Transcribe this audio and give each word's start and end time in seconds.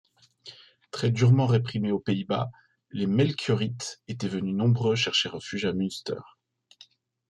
Très 0.89 1.11
durement 1.11 1.45
réprimés 1.45 1.91
aux 1.91 1.99
Pays-Bas, 1.99 2.49
les 2.89 3.05
melchiorites 3.05 4.01
étaient 4.07 4.27
venus 4.27 4.55
nombreux 4.55 4.95
chercher 4.95 5.29
refuge 5.29 5.65
à 5.65 5.73
Münster. 5.73 6.21